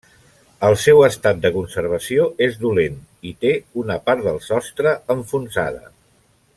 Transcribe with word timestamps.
El 0.69 0.77
seu 0.83 1.01
estat 1.07 1.43
de 1.43 1.51
conservació 1.57 2.25
és 2.47 2.57
dolent 2.63 2.97
i 3.33 3.37
té 3.45 3.53
una 3.85 4.01
part 4.09 4.27
del 4.31 4.41
sostre 4.49 4.99
enfonsada. 5.17 5.87